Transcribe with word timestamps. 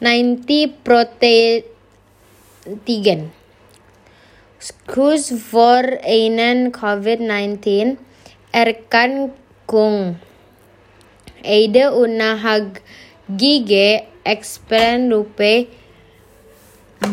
90 0.00 0.84
Protein. 0.84 1.62
Skus 4.60 5.32
voor 5.50 5.82
einen 6.04 6.72
COVID-19 6.72 7.96
erkrankung. 8.52 10.16
Eide 11.44 11.92
una 11.92 12.36
hag 12.36 12.80
gige 13.28 14.04
rupe 15.10 15.66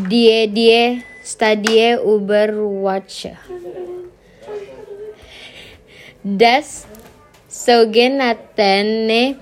die 0.10 0.48
die 0.48 1.04
stadie 1.23 1.98
Überwache. 1.98 3.38
Das 6.23 6.88
sogenannte 7.48 9.36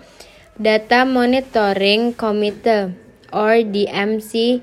Data 0.58 1.06
Monitoring 1.06 2.18
Committee 2.18 2.94
or 3.32 3.64
DMC 3.64 4.62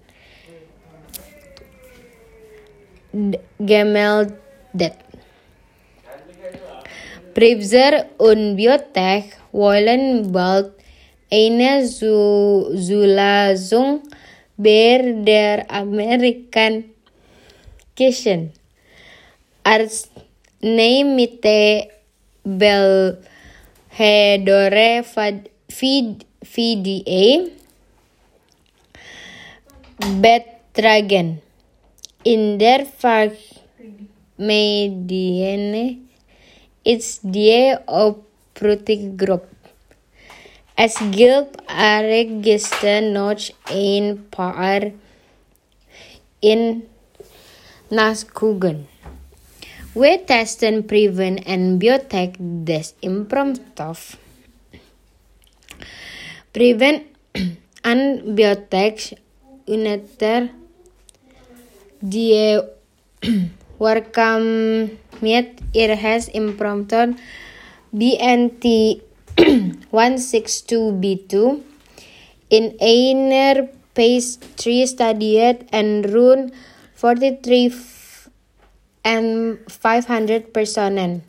gemeldet. 3.58 4.94
Pfizer 7.34 8.06
und 8.18 8.56
Biotech 8.56 9.24
wollen 9.52 10.32
bald 10.32 10.72
eine 11.30 11.84
Zulassung 12.86 14.02
bei 14.56 15.14
der 15.24 15.70
amerikanischen 15.70 16.84
Arzneimittel 19.64 21.88
Belhedore 22.44 23.18
VDA 26.40 27.40
Betragen 30.20 31.40
in 32.26 32.58
der 32.58 32.82
Fachmedien 32.84 33.38
ist 36.82 37.20
die 37.22 37.76
Opprotikgruppe. 37.86 39.54
Es 40.74 40.98
gilt 41.12 41.56
Register 41.70 43.00
noch 43.00 43.38
ein 43.70 44.26
paar 44.30 44.90
in 46.40 46.82
Naskugen. 47.90 48.88
We 49.94 50.18
testen 50.26 50.84
Priven 50.86 51.38
and 51.46 51.78
Biotech 51.78 52.32
des 52.38 52.94
Improvstoff. 53.00 54.18
Priven 56.52 57.02
and 57.82 58.34
Biotech 58.34 59.16
Uneter 59.66 60.48
die 62.12 62.62
warkam 63.82 64.44
met 65.20 65.58
irhes 65.74 66.28
imprompton 66.32 67.16
BNT 67.90 68.64
162B2 69.36 71.32
in 72.56 72.64
einer 72.80 73.68
3 73.96 74.86
studied 74.86 75.66
and 75.72 76.06
run 76.12 76.52
43 77.00 77.72
and 79.04 79.58
500 79.68 80.52
personen. 80.52 81.22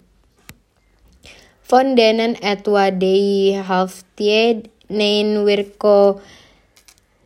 Fondenen 1.67 2.35
etwa 2.39 2.91
dei 2.91 3.59
halftied 3.59 4.71
nein 4.88 5.44
wirko 5.44 6.23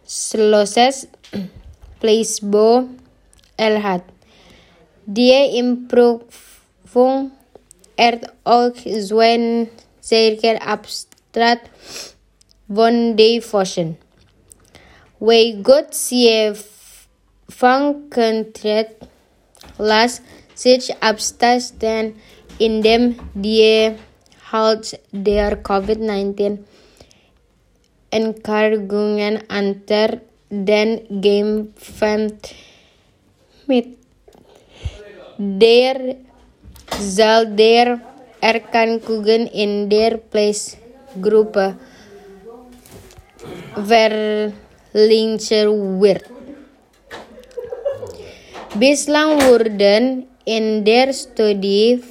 sloses 0.05 1.05
placebo 2.01 2.89
El 3.61 3.83
hat 3.83 4.03
die 5.05 5.59
im 5.59 5.87
Prüfung 5.87 7.31
Erdorgswen 7.95 9.67
sehr 9.99 10.67
abstrakt 10.67 11.69
von 12.67 13.15
der 13.15 13.41
Forschung. 13.41 13.97
Weil 15.19 15.61
Gott 15.61 15.93
sie 15.93 16.53
verkündet, 17.49 18.95
las 19.77 20.23
sich 20.55 20.95
abstasten, 20.99 22.15
indem 22.57 23.19
die 23.35 23.91
Halt 24.51 24.99
der 25.11 25.63
Covid-19 25.63 26.57
Enkargungen 28.09 29.39
unter 29.49 30.19
den 30.49 31.21
Geimpften 31.21 32.37
mit 33.71 33.87
der 35.37 35.97
Zahl 37.15 37.47
der 37.55 37.99
Erkrankungen 38.41 39.47
in 39.47 39.87
der 39.89 40.17
Place-Gruppe 40.17 41.77
verlinkt 43.87 45.49
wird. 46.03 46.25
Bislang 48.75 49.31
wurden 49.47 50.27
in 50.45 50.83
der 50.83 51.13
Studie 51.13 52.03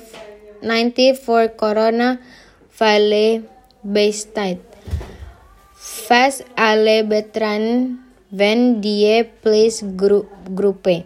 94 0.62 1.56
Corona-Fälle 1.60 3.42
bestätigt. 3.82 4.64
Fast 6.08 6.44
alle 6.56 7.04
betreffen 7.04 8.10
wenn 8.30 8.80
die 8.80 9.24
Playsgruppe 9.42 11.04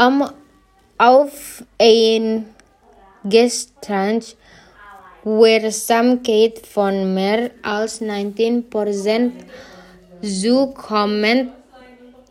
am 0.00 0.32
auf 0.96 1.62
ein 1.78 2.46
Gestrand 3.22 4.34
werksamkeit 5.24 6.66
von 6.66 7.12
mehr 7.12 7.50
als 7.62 8.00
19% 8.00 9.32
zukommen, 10.22 11.52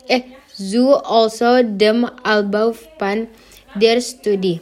eh, 0.07 0.21
zu 0.51 0.95
also 0.95 1.61
dem 1.63 2.09
Albaupan 2.23 3.27
der 3.75 4.01
Studie. 4.01 4.61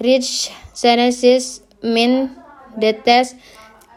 Rich 0.00 0.50
Genesis 0.80 1.62
min 1.82 2.30
detes 2.76 3.36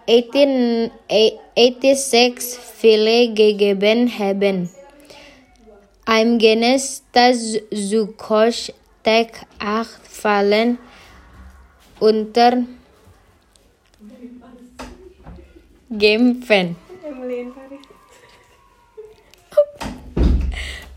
1886 0.07 2.59
viele 2.81 3.33
gegeben 3.33 4.11
haben. 4.19 4.69
Afghanistans 6.09 7.59
Sukhoi 7.69 8.73
Tech 9.03 9.29
8 9.59 10.07
fallen 10.07 10.79
unter 11.99 12.63
Genfen. 15.91 16.75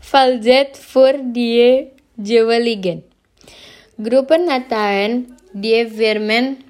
Falsett 0.01 0.77
für 0.77 1.19
die 1.21 1.89
jeweiligen 2.17 3.03
Gruppendateien, 4.01 5.37
die 5.53 5.85
Firmen 5.85 6.63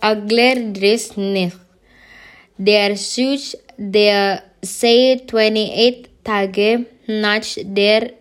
erklärt 0.00 1.16
nicht. 1.16 1.56
Der 2.58 2.96
Switch 2.96 3.56
der 3.76 4.44
C28 4.62 6.09
Tage 6.24 6.86
nach 7.06 7.46
der 7.62 8.14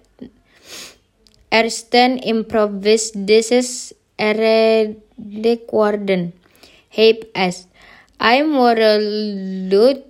ersten 1.50 2.18
Improvis 2.18 3.14
dieses 3.14 3.96
Eredekwarden 4.18 6.34
heb 6.90 7.28
es. 7.34 7.70
I'm 8.20 8.48
Morelut 8.48 10.04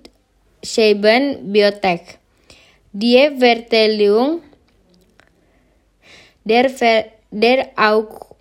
Sheben 0.62 1.52
Biotech. 1.52 2.18
Die 2.92 3.30
Vertellung 3.38 4.42
der, 6.44 6.68
Ver 6.68 7.04
der 7.30 7.68
auch 7.76 8.34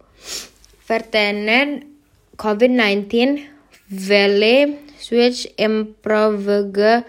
vertenen 0.79 1.85
COVID-19 2.35 3.41
Welle 3.89 4.73
Switch 4.99 5.47
Improvige 5.57 7.03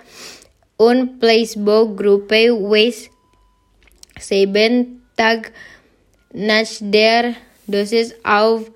und 0.80 1.20
Facebook-Gruppe 1.20 2.56
Waste 2.56 3.10
sieben 4.18 5.02
Tag 5.14 5.52
nach 6.32 6.72
der 6.80 7.34
Dosis 7.66 8.14
auf 8.24 8.70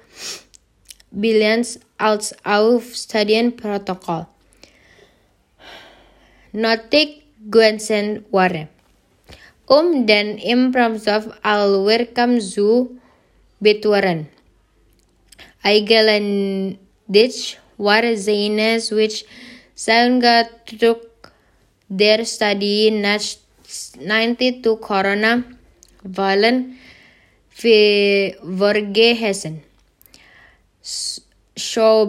Bilanz 1.11 1.81
als 1.97 2.37
auf 2.45 2.95
Studienprotokoll. 2.95 4.27
Notik 6.53 7.23
Gwensen 7.51 8.27
Ware. 8.31 8.69
Um 9.67 10.07
dan 10.07 10.37
Impromsof 10.37 11.29
al 11.41 11.87
welcome 11.87 12.39
zu 12.39 13.01
betwaren. 13.61 14.29
Ditch 17.09 17.57
war 17.79 18.03
which 18.03 19.25
sanga 19.75 20.45
Their 21.89 22.25
study 22.25 22.91
nudged 22.91 23.39
92 23.67 24.81
corona 24.81 25.45
violent 26.03 26.77
Vergehesen. 27.51 29.63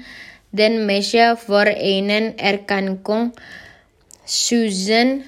den 0.53 0.87
Measure 0.87 1.37
für 1.37 1.67
einen 1.67 2.39
Erkrankung 2.39 3.33
schützen 4.25 5.25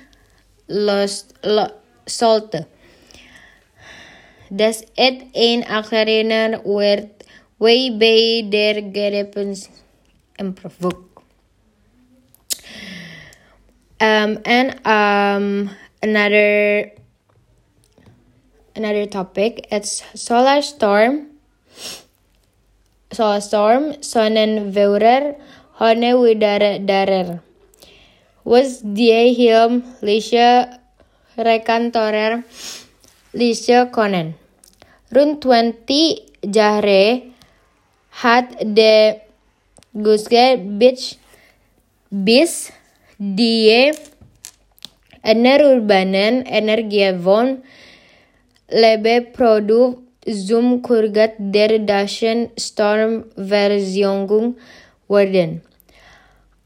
sollte. 2.06 2.66
Das 4.50 4.80
ist 4.80 4.88
ein 4.96 5.62
erklärender 5.62 6.64
Wert, 6.64 7.24
wie 7.58 7.90
bei 7.90 8.42
der 8.48 8.80
Gedächtnisempfehlung. 8.82 11.04
Um, 14.00 14.38
and 14.44 14.76
um, 14.86 15.70
another 16.00 16.92
another 18.78 19.06
topic 19.06 19.66
it's 19.70 19.92
solar 20.14 20.60
storm 20.62 21.14
solar 23.18 23.40
storm 23.40 23.84
widare 26.22 26.72
darer 26.90 27.40
was 28.44 28.70
die 29.00 29.24
hilm 29.38 29.72
lisha 30.08 30.50
rekantorer 31.48 32.42
Lisa 33.34 33.86
Conan. 33.92 34.34
Rund 35.14 35.42
20 35.44 36.22
Jahre 36.54 37.22
hat 38.22 38.56
der 38.62 39.20
Guske 39.92 40.58
Beach 40.78 41.18
bis 42.10 42.72
die 43.18 43.92
enerurbanen 45.22 46.46
energievon 46.46 47.62
lebe 48.68 49.32
produk 49.32 49.98
zum 50.46 50.82
kurgat 50.82 51.34
der 51.38 51.78
Daschen 51.78 52.50
Stormversion 52.58 54.56
worden. 55.08 55.62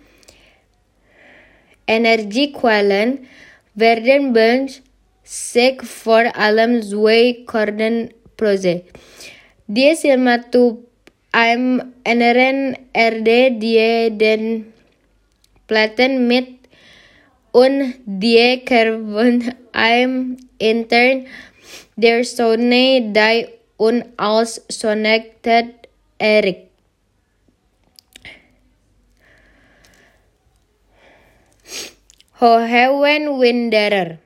energiequellen 1.88 3.18
werden 3.72 4.32
bund 4.32 4.82
zich 5.22 5.84
voor 5.84 6.32
allem 6.32 6.82
zwei 6.82 7.42
korden 7.44 8.10
proze. 8.36 8.82
Die 9.66 9.94
silmatu 9.96 10.78
I'm 11.32 11.92
eneren 12.04 12.76
erde 12.92 13.58
die 13.58 14.16
den 14.16 14.72
platen 15.66 16.26
mit 16.26 16.48
und 17.52 17.94
die 18.06 18.62
kerven 18.64 19.54
I'm 19.72 20.38
intern 20.58 21.26
der 21.96 22.24
Sonne 22.24 23.12
die 23.12 23.48
un 23.78 24.04
als 24.16 24.62
connected 24.80 25.66
Eric. 26.18 26.67
Hohewen 32.40 33.40
Winderer. 33.40 34.18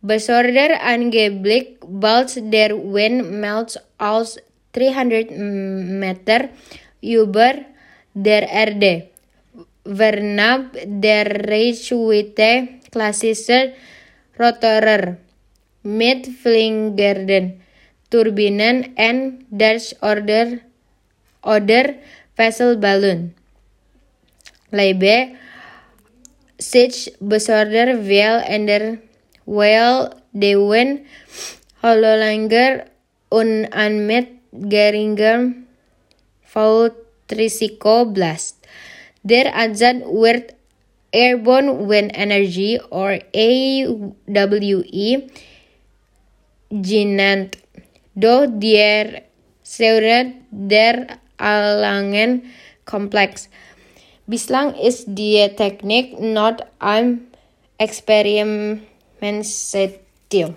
Besorder 0.00 0.80
angeblich 0.80 1.76
bald 1.84 2.32
der 2.50 2.72
Wind 2.72 3.32
melts 3.32 3.78
als 3.98 4.38
300 4.72 5.30
Meter 6.00 6.48
über 7.02 7.52
der 8.14 8.48
Erde. 8.48 9.08
Vernab 9.84 10.72
der 10.86 11.26
Reichweite 11.50 12.80
klassischer 12.90 13.72
Rotorer 14.38 15.18
mit 15.82 16.28
Flingerden, 16.40 17.60
Turbinen 18.08 18.96
and 18.96 19.44
Dash 19.50 19.94
Order 20.00 20.60
Oder 21.44 21.92
Vessel 22.36 22.78
Balloon. 22.78 23.34
Leibe 24.70 25.36
sich 26.60 27.12
besorder 27.20 27.96
veel 28.04 28.40
ender 28.44 28.98
wel 29.44 30.12
de 30.30 30.54
wind 30.56 31.00
hololanger 31.82 32.84
unanmet 33.28 34.28
geringer 34.68 35.54
risiko 37.30 38.04
blast. 38.04 38.56
Der 39.22 39.54
Ansatz 39.54 40.04
wird 40.04 40.54
Airborne 41.12 41.88
Wind 41.88 42.12
Energy 42.14 42.80
or 42.90 43.18
AWE 43.34 45.22
genannt. 46.70 47.58
Doch 48.14 48.46
der 48.46 49.22
Säure 49.62 50.32
der 50.50 51.06
Alangen 51.36 52.42
komplex. 52.84 53.48
Bislang 54.30 54.74
ist 54.76 55.06
die 55.08 55.44
Technik 55.56 56.20
not 56.20 56.64
am 56.78 57.22
Experimentstadium. 57.78 60.54